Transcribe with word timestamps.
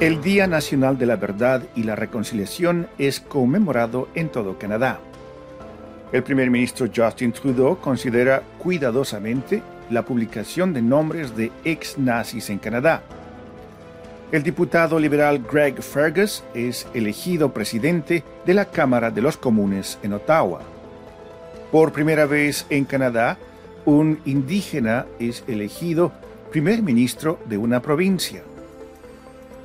El 0.00 0.20
Día 0.22 0.46
Nacional 0.46 0.96
de 0.96 1.06
la 1.06 1.16
Verdad 1.16 1.64
y 1.74 1.82
la 1.82 1.96
Reconciliación 1.96 2.86
es 2.98 3.18
conmemorado 3.18 4.06
en 4.14 4.28
todo 4.28 4.56
Canadá. 4.56 5.00
El 6.12 6.22
primer 6.22 6.52
ministro 6.52 6.86
Justin 6.94 7.32
Trudeau 7.32 7.76
considera 7.80 8.44
cuidadosamente 8.58 9.60
la 9.90 10.04
publicación 10.04 10.72
de 10.72 10.82
nombres 10.82 11.34
de 11.36 11.50
ex 11.64 11.98
nazis 11.98 12.48
en 12.48 12.58
Canadá. 12.58 13.02
El 14.30 14.44
diputado 14.44 15.00
liberal 15.00 15.40
Greg 15.40 15.82
Fergus 15.82 16.44
es 16.54 16.86
elegido 16.94 17.52
presidente 17.52 18.22
de 18.46 18.54
la 18.54 18.66
Cámara 18.66 19.10
de 19.10 19.20
los 19.20 19.36
Comunes 19.36 19.98
en 20.04 20.12
Ottawa. 20.12 20.60
Por 21.72 21.90
primera 21.90 22.26
vez 22.26 22.66
en 22.70 22.84
Canadá, 22.84 23.36
un 23.84 24.20
indígena 24.26 25.06
es 25.18 25.42
elegido 25.48 26.12
primer 26.52 26.82
ministro 26.84 27.40
de 27.46 27.58
una 27.58 27.82
provincia. 27.82 28.44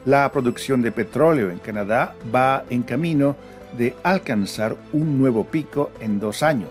La 0.06 0.30
producción 0.34 0.82
de 0.82 0.92
petróleo 0.92 1.50
en 1.50 1.60
Canadá 1.60 2.14
va 2.34 2.66
en 2.70 2.84
camino 2.84 3.38
de 3.78 3.96
alcanzar 4.04 4.76
un 4.92 5.18
nuevo 5.18 5.46
pico 5.46 5.92
en 6.02 6.20
dos 6.20 6.44
años. 6.44 6.70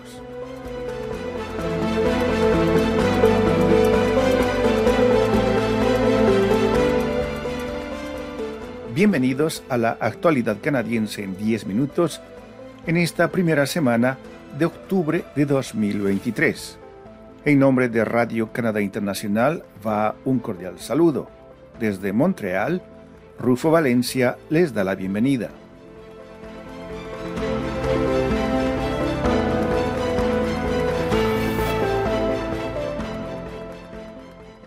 Bienvenidos 8.95 9.65
a 9.71 9.79
la 9.79 9.97
actualidad 9.99 10.59
canadiense 10.61 11.25
en 11.25 11.35
10 11.39 11.67
minutos 11.67 12.21
en 12.87 12.99
esta 12.99 13.29
primera 13.29 13.65
semana 13.65 14.19
de 14.59 14.67
octubre 14.67 15.25
de 15.35 15.47
2023. 15.47 16.79
En 17.47 17.59
nombre 17.59 17.89
de 17.89 18.05
Radio 18.05 18.53
Canadá 18.53 18.83
Internacional 18.83 19.65
va 19.85 20.17
un 20.27 20.39
cordial 20.39 20.79
saludo. 20.79 21.31
Desde 21.81 22.13
Montreal, 22.13 22.83
Rufo 23.39 23.71
Valencia 23.71 24.37
les 24.51 24.73
da 24.73 24.85
la 24.85 24.95
bienvenida. 24.95 25.51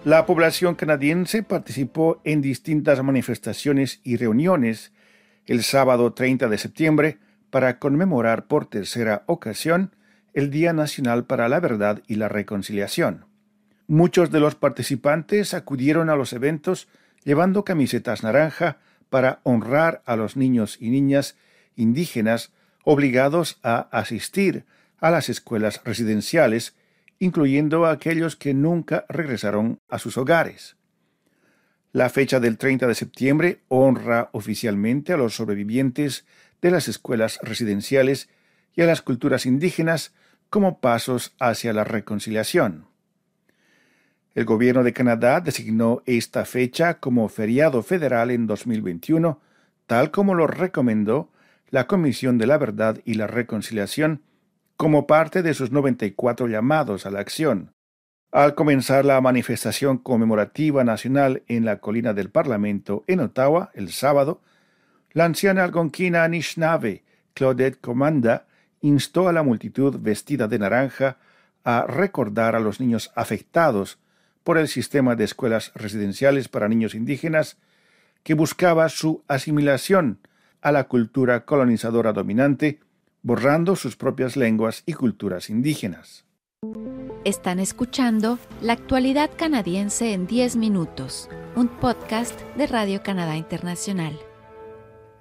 La 0.03 0.25
población 0.27 0.75
canadiense 0.75 1.41
participó 1.41 2.21
en 2.23 2.41
distintas 2.41 3.01
manifestaciones 3.01 4.01
y 4.03 4.17
reuniones 4.17 4.91
el 5.47 5.63
sábado 5.63 6.13
30 6.13 6.47
de 6.47 6.57
septiembre 6.57 7.17
para 7.49 7.79
conmemorar 7.79 8.45
por 8.45 8.67
tercera 8.67 9.23
ocasión 9.25 9.95
el 10.33 10.51
Día 10.51 10.73
Nacional 10.73 11.25
para 11.25 11.49
la 11.49 11.59
Verdad 11.59 12.03
y 12.07 12.15
la 12.15 12.27
Reconciliación. 12.27 13.25
Muchos 13.87 14.29
de 14.31 14.39
los 14.39 14.55
participantes 14.55 15.53
acudieron 15.53 16.09
a 16.09 16.15
los 16.15 16.33
eventos 16.33 16.87
llevando 17.25 17.65
camisetas 17.65 18.23
naranja 18.23 18.77
para 19.09 19.41
honrar 19.43 20.01
a 20.05 20.15
los 20.15 20.37
niños 20.37 20.77
y 20.79 20.89
niñas 20.89 21.35
indígenas 21.75 22.53
obligados 22.85 23.59
a 23.63 23.89
asistir 23.91 24.65
a 24.99 25.11
las 25.11 25.27
escuelas 25.27 25.81
residenciales, 25.83 26.75
incluyendo 27.19 27.85
a 27.85 27.91
aquellos 27.91 28.37
que 28.37 28.53
nunca 28.53 29.05
regresaron 29.09 29.81
a 29.89 29.99
sus 29.99 30.17
hogares. 30.17 30.77
La 31.91 32.09
fecha 32.09 32.39
del 32.39 32.57
30 32.57 32.87
de 32.87 32.95
septiembre 32.95 33.61
honra 33.67 34.29
oficialmente 34.31 35.13
a 35.13 35.17
los 35.17 35.35
sobrevivientes 35.35 36.25
de 36.61 36.71
las 36.71 36.87
escuelas 36.87 37.39
residenciales 37.41 38.29
y 38.75 38.81
a 38.81 38.85
las 38.85 39.01
culturas 39.01 39.45
indígenas 39.45 40.13
como 40.49 40.79
pasos 40.79 41.33
hacia 41.39 41.73
la 41.73 41.83
reconciliación. 41.83 42.87
El 44.35 44.43
gobierno 44.43 44.83
de 44.83 44.91
Canadá 44.91 45.39
designó 45.39 46.01
esta 46.05 46.43
fecha 46.43 46.95
como 46.99 47.29
feriado 47.29 47.81
federal 47.83 48.31
en 48.31 48.47
2021, 48.47 49.39
tal 49.87 50.11
como 50.11 50.35
lo 50.35 50.45
recomendó 50.45 51.31
la 51.69 51.87
Comisión 51.87 52.37
de 52.37 52.45
la 52.45 52.57
Verdad 52.57 52.99
y 53.05 53.13
la 53.13 53.27
Reconciliación 53.27 54.23
como 54.75 55.07
parte 55.07 55.41
de 55.41 55.53
sus 55.53 55.71
94 55.71 56.47
llamados 56.49 57.05
a 57.05 57.11
la 57.11 57.21
acción. 57.21 57.71
Al 58.29 58.55
comenzar 58.55 59.05
la 59.05 59.21
manifestación 59.21 59.97
conmemorativa 59.97 60.83
nacional 60.83 61.43
en 61.47 61.63
la 61.63 61.79
colina 61.79 62.13
del 62.13 62.29
Parlamento 62.29 63.05
en 63.07 63.21
Ottawa 63.21 63.71
el 63.73 63.93
sábado, 63.93 64.41
la 65.13 65.23
anciana 65.23 65.63
algonquina 65.63 66.25
Anishinaabe, 66.25 67.05
Claudette 67.33 67.79
Comanda, 67.79 68.47
instó 68.81 69.29
a 69.29 69.33
la 69.33 69.43
multitud 69.43 69.97
vestida 69.97 70.49
de 70.49 70.59
naranja 70.59 71.19
a 71.63 71.85
recordar 71.87 72.57
a 72.57 72.59
los 72.59 72.81
niños 72.81 73.13
afectados 73.15 73.97
por 74.45 74.59
el 74.59 74.67
sistema 74.67 75.15
de 75.15 75.23
escuelas 75.23 75.71
residenciales 75.73 76.47
para 76.49 76.69
niños 76.69 76.93
indígenas 76.93 77.57
que 78.21 78.35
buscaba 78.35 78.87
su 78.89 79.23
asimilación 79.27 80.19
a 80.61 80.71
la 80.71 80.85
cultura 80.85 81.45
colonizadora 81.45 82.13
dominante, 82.13 82.79
borrando 83.23 83.75
sus 83.75 83.97
propias 83.97 84.37
lenguas 84.37 84.83
y 84.85 84.93
culturas 84.93 85.49
indígenas. 85.49 86.25
Están 87.23 87.59
escuchando 87.59 88.37
La 88.61 88.73
actualidad 88.73 89.31
canadiense 89.35 90.13
en 90.13 90.27
10 90.27 90.57
minutos, 90.57 91.27
un 91.55 91.67
podcast 91.67 92.39
de 92.55 92.67
Radio 92.67 93.01
Canadá 93.01 93.35
Internacional. 93.37 94.15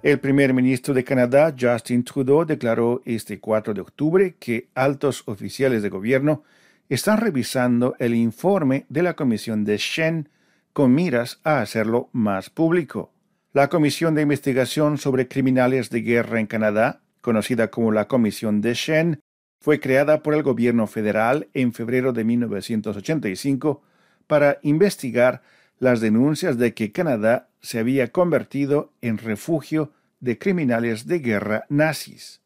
El 0.03 0.19
primer 0.19 0.53
ministro 0.53 0.93
de 0.93 1.03
Canadá, 1.03 1.55
Justin 1.59 2.03
Trudeau, 2.03 2.45
declaró 2.45 3.01
este 3.05 3.39
4 3.39 3.73
de 3.73 3.81
octubre 3.81 4.35
que 4.39 4.69
altos 4.75 5.23
oficiales 5.25 5.81
de 5.81 5.89
gobierno 5.89 6.43
están 6.89 7.17
revisando 7.17 7.95
el 7.99 8.13
informe 8.13 8.85
de 8.89 9.03
la 9.03 9.15
Comisión 9.15 9.63
de 9.63 9.77
Shen 9.77 10.29
con 10.73 10.93
miras 10.93 11.39
a 11.43 11.61
hacerlo 11.61 12.09
más 12.11 12.49
público. 12.49 13.11
La 13.53 13.69
Comisión 13.69 14.13
de 14.13 14.21
Investigación 14.21 14.97
sobre 14.97 15.27
Criminales 15.27 15.89
de 15.89 16.01
Guerra 16.01 16.39
en 16.39 16.47
Canadá, 16.47 17.01
conocida 17.21 17.71
como 17.71 17.91
la 17.91 18.07
Comisión 18.07 18.61
de 18.61 18.73
Shen, 18.73 19.19
fue 19.59 19.79
creada 19.79 20.21
por 20.21 20.35
el 20.35 20.43
gobierno 20.43 20.85
federal 20.85 21.47
en 21.53 21.73
febrero 21.73 22.13
de 22.13 22.23
1985 22.23 23.81
para 24.27 24.59
investigar 24.61 25.41
las 25.79 26.01
denuncias 26.01 26.57
de 26.57 26.73
que 26.73 26.91
Canadá 26.91 27.49
se 27.61 27.79
había 27.79 28.09
convertido 28.09 28.93
en 29.01 29.17
refugio 29.17 29.91
de 30.19 30.37
criminales 30.37 31.07
de 31.07 31.19
guerra 31.19 31.65
nazis. 31.69 32.41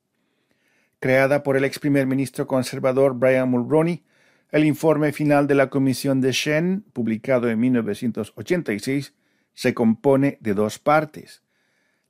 Creada 1.00 1.44
por 1.44 1.58
el 1.58 1.66
ex 1.66 1.80
primer 1.80 2.08
ministro 2.08 2.48
conservador 2.48 3.16
Brian 3.16 3.50
Mulroney, 3.50 4.04
el 4.52 4.66
informe 4.66 5.12
final 5.12 5.48
de 5.48 5.56
la 5.56 5.70
Comisión 5.70 6.22
de 6.22 6.32
Shen, 6.32 6.84
publicado 6.94 7.50
en 7.50 7.60
1986, 7.60 9.14
se 9.54 9.74
compone 9.74 10.38
de 10.42 10.54
dos 10.54 10.80
partes. 10.80 11.44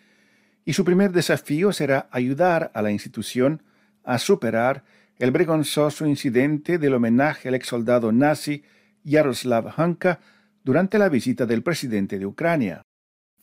y 0.65 0.73
su 0.73 0.83
primer 0.83 1.11
desafío 1.11 1.71
será 1.73 2.09
ayudar 2.09 2.71
a 2.73 2.81
la 2.81 2.89
institución 2.89 3.61
a 4.03 4.17
superar 4.17 4.83
el 5.19 5.29
vergonzoso 5.29 6.07
incidente 6.07 6.79
del 6.79 6.95
homenaje 6.95 7.49
al 7.49 7.53
ex 7.53 7.67
soldado 7.67 8.11
nazi 8.11 8.63
Yaroslav 9.03 9.71
Hanka 9.77 10.21
durante 10.63 10.97
la 10.97 11.07
visita 11.07 11.45
del 11.45 11.61
presidente 11.61 12.17
de 12.17 12.25
Ucrania. 12.25 12.81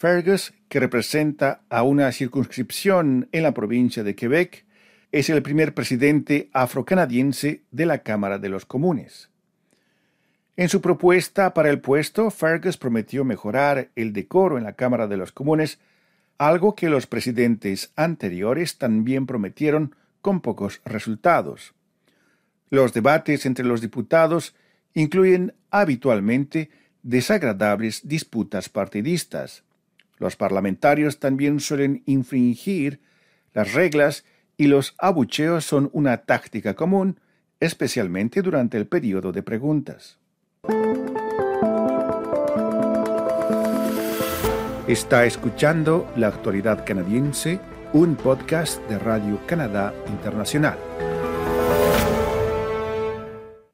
Fergus, 0.00 0.54
que 0.68 0.80
representa 0.80 1.62
a 1.68 1.84
una 1.84 2.10
circunscripción 2.10 3.28
en 3.30 3.44
la 3.44 3.54
provincia 3.54 4.02
de 4.02 4.16
Quebec, 4.16 4.66
es 5.12 5.30
el 5.30 5.42
primer 5.42 5.74
presidente 5.74 6.50
afrocanadiense 6.52 7.62
de 7.70 7.86
la 7.86 7.98
Cámara 7.98 8.40
de 8.40 8.48
los 8.48 8.66
Comunes. 8.66 9.30
En 10.58 10.68
su 10.68 10.80
propuesta 10.80 11.54
para 11.54 11.70
el 11.70 11.80
puesto, 11.80 12.32
Fergus 12.32 12.76
prometió 12.78 13.24
mejorar 13.24 13.90
el 13.94 14.12
decoro 14.12 14.58
en 14.58 14.64
la 14.64 14.72
Cámara 14.72 15.06
de 15.06 15.16
los 15.16 15.30
Comunes, 15.30 15.78
algo 16.36 16.74
que 16.74 16.90
los 16.90 17.06
presidentes 17.06 17.92
anteriores 17.94 18.76
también 18.76 19.24
prometieron 19.24 19.94
con 20.20 20.40
pocos 20.40 20.80
resultados. 20.84 21.74
Los 22.70 22.92
debates 22.92 23.46
entre 23.46 23.64
los 23.64 23.80
diputados 23.80 24.56
incluyen 24.94 25.54
habitualmente 25.70 26.70
desagradables 27.04 28.08
disputas 28.08 28.68
partidistas. 28.68 29.62
Los 30.16 30.34
parlamentarios 30.34 31.20
también 31.20 31.60
suelen 31.60 32.02
infringir 32.04 33.00
las 33.54 33.74
reglas 33.74 34.24
y 34.56 34.66
los 34.66 34.96
abucheos 34.98 35.64
son 35.64 35.88
una 35.92 36.16
táctica 36.16 36.74
común, 36.74 37.20
especialmente 37.60 38.42
durante 38.42 38.76
el 38.76 38.88
periodo 38.88 39.30
de 39.30 39.44
preguntas. 39.44 40.18
Está 44.88 45.26
escuchando 45.26 46.10
La 46.16 46.28
Actualidad 46.28 46.84
Canadiense, 46.84 47.60
un 47.92 48.16
podcast 48.16 48.82
de 48.88 48.98
Radio 48.98 49.38
Canadá 49.46 49.94
Internacional. 50.08 50.78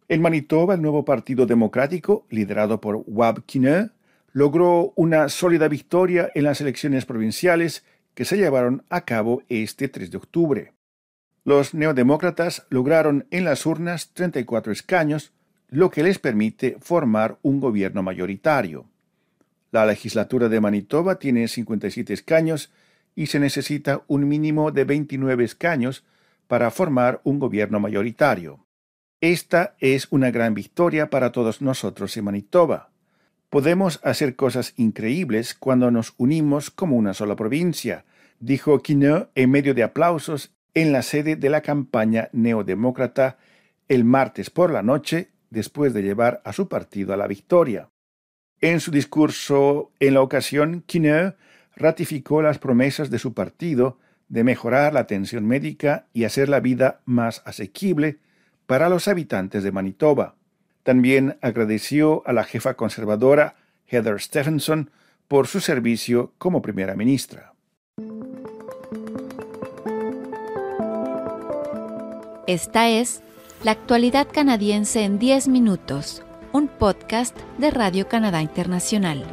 En 0.09 0.21
Manitoba, 0.21 0.75
el 0.75 0.83
nuevo 0.83 1.05
Partido 1.05 1.47
Democrático, 1.47 2.27
liderado 2.31 2.81
por 2.81 3.05
Wab 3.07 3.45
Kinew, 3.45 3.91
logró 4.33 4.93
una 4.97 5.29
sólida 5.29 5.69
victoria 5.69 6.31
en 6.35 6.45
las 6.45 6.61
elecciones 6.61 7.07
provinciales 7.07 7.85
que 8.15 8.25
se 8.25 8.37
llevaron 8.37 8.85
a 8.91 9.03
cabo 9.03 9.43
este 9.49 9.89
3 9.89 10.11
de 10.11 10.17
octubre. 10.17 10.73
Los 11.45 11.75
neodemócratas 11.75 12.67
lograron 12.71 13.27
en 13.31 13.45
las 13.45 13.67
urnas 13.67 14.15
34 14.15 14.73
escaños, 14.73 15.34
lo 15.69 15.91
que 15.91 16.03
les 16.03 16.19
permite 16.19 16.77
formar 16.81 17.39
un 17.43 17.61
gobierno 17.61 18.03
mayoritario. 18.03 18.87
La 19.71 19.87
legislatura 19.87 20.49
de 20.49 20.61
Manitoba 20.61 21.19
tiene 21.19 21.49
57 21.49 22.13
escaños 22.13 22.71
y 23.17 23.27
se 23.27 23.41
necesita 23.41 24.03
un 24.07 24.29
mínimo 24.29 24.71
de 24.71 24.85
29 24.85 25.45
escaños 25.45 26.05
para 26.47 26.71
formar 26.71 27.21
un 27.25 27.39
gobierno 27.39 27.81
mayoritario. 27.81 28.65
Esta 29.21 29.75
es 29.81 30.07
una 30.11 30.31
gran 30.31 30.55
victoria 30.55 31.11
para 31.11 31.33
todos 31.33 31.63
nosotros 31.63 32.17
en 32.17 32.25
Manitoba. 32.25 32.91
Podemos 33.49 34.01
hacer 34.03 34.37
cosas 34.37 34.75
increíbles 34.77 35.55
cuando 35.55 35.91
nos 35.91 36.15
unimos 36.19 36.71
como 36.71 36.97
una 36.97 37.15
sola 37.15 37.37
provincia, 37.37 38.05
dijo 38.41 38.81
Quineau 38.83 39.29
en 39.35 39.51
medio 39.51 39.75
de 39.75 39.83
aplausos 39.83 40.53
en 40.75 40.93
la 40.93 41.03
sede 41.03 41.37
de 41.37 41.51
la 41.51 41.63
campaña 41.63 42.29
neodemócrata 42.33 43.39
el 43.89 44.05
martes 44.05 44.51
por 44.51 44.73
la 44.73 44.83
noche 44.83 45.31
después 45.55 45.95
de 45.95 46.03
llevar 46.03 46.43
a 46.45 46.53
su 46.53 46.69
partido 46.69 47.15
a 47.15 47.17
la 47.17 47.27
victoria. 47.27 47.89
En 48.61 48.81
su 48.81 48.91
discurso 48.91 49.91
en 50.01 50.15
la 50.15 50.21
ocasión, 50.21 50.83
Quineau 50.87 51.35
ratificó 51.77 52.43
las 52.43 52.59
promesas 52.59 53.11
de 53.11 53.19
su 53.19 53.33
partido 53.33 53.99
de 54.29 54.45
mejorar 54.45 54.93
la 54.93 55.01
atención 55.01 55.47
médica 55.47 56.07
y 56.13 56.25
hacer 56.25 56.49
la 56.49 56.61
vida 56.61 57.01
más 57.05 57.43
asequible 57.45 58.19
para 58.67 58.89
los 58.89 59.09
habitantes 59.09 59.63
de 59.63 59.73
Manitoba. 59.73 60.37
También 60.83 61.39
agradeció 61.41 62.23
a 62.27 62.33
la 62.33 62.45
jefa 62.45 62.75
conservadora 62.75 63.57
Heather 63.87 64.21
Stephenson 64.21 64.91
por 65.29 65.47
su 65.47 65.61
servicio 65.61 66.33
como 66.39 66.63
primera 66.63 66.95
ministra. 66.95 67.55
Esta 72.47 72.89
es 72.89 73.23
La 73.65 73.71
actualidad 73.71 74.29
canadiense 74.31 75.05
en 75.05 75.19
10 75.19 75.49
minutos, 75.49 76.23
un 76.53 76.69
podcast 76.69 77.35
de 77.57 77.71
Radio 77.71 78.07
Canadá 78.09 78.43
Internacional. 78.43 79.25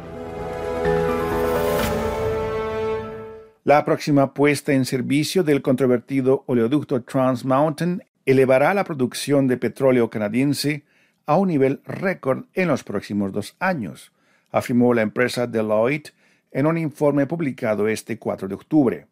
La 3.62 3.84
próxima 3.84 4.32
puesta 4.32 4.72
en 4.72 4.86
servicio 4.86 5.44
del 5.44 5.60
controvertido 5.60 6.44
oleoducto 6.46 7.02
Trans 7.02 7.44
Mountain 7.44 8.04
elevará 8.24 8.72
la 8.72 8.84
producción 8.84 9.48
de 9.48 9.58
petróleo 9.58 10.08
canadiense 10.08 10.86
a 11.26 11.36
un 11.36 11.48
nivel 11.48 11.82
récord 11.84 12.46
en 12.54 12.68
los 12.68 12.84
próximos 12.84 13.32
dos 13.32 13.54
años, 13.58 14.12
afirmó 14.50 14.94
la 14.94 15.02
empresa 15.02 15.46
Deloitte 15.46 16.14
en 16.52 16.64
un 16.64 16.78
informe 16.78 17.26
publicado 17.26 17.86
este 17.86 18.18
4 18.18 18.48
de 18.48 18.54
octubre. 18.54 19.06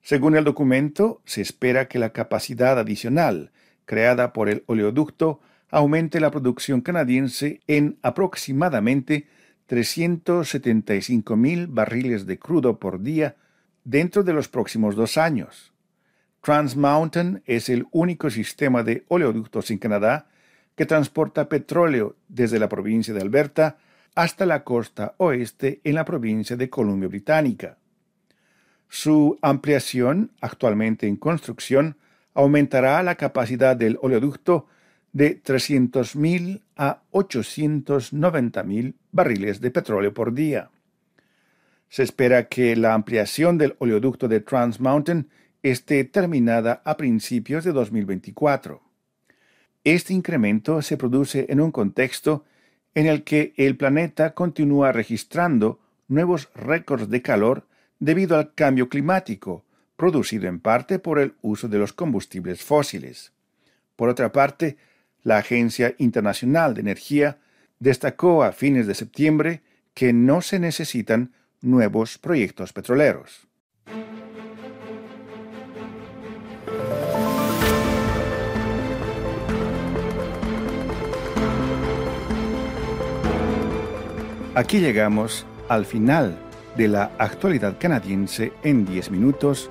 Según 0.00 0.34
el 0.34 0.44
documento, 0.44 1.20
se 1.26 1.42
espera 1.42 1.88
que 1.88 1.98
la 1.98 2.14
capacidad 2.14 2.78
adicional 2.78 3.50
creada 3.90 4.32
por 4.32 4.48
el 4.48 4.62
oleoducto 4.66 5.40
aumente 5.68 6.20
la 6.20 6.30
producción 6.30 6.80
canadiense 6.80 7.60
en 7.66 7.98
aproximadamente 8.02 9.26
375 9.66 11.34
mil 11.34 11.66
barriles 11.66 12.24
de 12.24 12.38
crudo 12.38 12.78
por 12.78 13.02
día 13.02 13.34
dentro 13.82 14.22
de 14.22 14.32
los 14.32 14.46
próximos 14.46 14.94
dos 14.94 15.18
años. 15.18 15.72
Trans 16.40 16.76
Mountain 16.76 17.42
es 17.46 17.68
el 17.68 17.88
único 17.90 18.30
sistema 18.30 18.84
de 18.84 19.04
oleoductos 19.08 19.72
en 19.72 19.78
Canadá 19.78 20.28
que 20.76 20.86
transporta 20.86 21.48
petróleo 21.48 22.14
desde 22.28 22.60
la 22.60 22.68
provincia 22.68 23.12
de 23.12 23.22
Alberta 23.22 23.78
hasta 24.14 24.46
la 24.46 24.62
costa 24.62 25.14
oeste 25.16 25.80
en 25.82 25.96
la 25.96 26.04
provincia 26.04 26.56
de 26.56 26.70
Columbia 26.70 27.08
Británica. 27.08 27.76
Su 28.88 29.36
ampliación, 29.42 30.30
actualmente 30.40 31.08
en 31.08 31.16
construcción, 31.16 31.96
aumentará 32.34 33.02
la 33.02 33.16
capacidad 33.16 33.76
del 33.76 33.98
oleoducto 34.02 34.66
de 35.12 35.42
300.000 35.42 36.62
a 36.76 37.02
890.000 37.12 38.94
barriles 39.12 39.60
de 39.60 39.70
petróleo 39.70 40.14
por 40.14 40.32
día. 40.34 40.70
Se 41.88 42.04
espera 42.04 42.48
que 42.48 42.76
la 42.76 42.94
ampliación 42.94 43.58
del 43.58 43.74
oleoducto 43.78 44.28
de 44.28 44.40
Trans 44.40 44.80
Mountain 44.80 45.28
esté 45.62 46.04
terminada 46.04 46.80
a 46.84 46.96
principios 46.96 47.64
de 47.64 47.72
2024. 47.72 48.80
Este 49.82 50.12
incremento 50.14 50.82
se 50.82 50.96
produce 50.96 51.46
en 51.48 51.60
un 51.60 51.72
contexto 51.72 52.44
en 52.94 53.06
el 53.06 53.24
que 53.24 53.52
el 53.56 53.76
planeta 53.76 54.34
continúa 54.34 54.92
registrando 54.92 55.80
nuevos 56.06 56.50
récords 56.54 57.08
de 57.08 57.22
calor 57.22 57.66
debido 57.98 58.36
al 58.36 58.54
cambio 58.54 58.88
climático, 58.88 59.64
producido 60.00 60.48
en 60.48 60.60
parte 60.60 60.98
por 60.98 61.18
el 61.18 61.34
uso 61.42 61.68
de 61.68 61.76
los 61.76 61.92
combustibles 61.92 62.64
fósiles. 62.64 63.34
Por 63.96 64.08
otra 64.08 64.32
parte, 64.32 64.78
la 65.22 65.36
Agencia 65.36 65.94
Internacional 65.98 66.72
de 66.72 66.80
Energía 66.80 67.36
destacó 67.80 68.42
a 68.42 68.52
fines 68.52 68.86
de 68.86 68.94
septiembre 68.94 69.60
que 69.92 70.14
no 70.14 70.40
se 70.40 70.58
necesitan 70.58 71.34
nuevos 71.60 72.16
proyectos 72.16 72.72
petroleros. 72.72 73.46
Aquí 84.54 84.80
llegamos 84.80 85.44
al 85.68 85.84
final 85.84 86.38
de 86.78 86.88
la 86.88 87.12
actualidad 87.18 87.76
canadiense 87.78 88.54
en 88.62 88.86
10 88.86 89.10
minutos, 89.10 89.70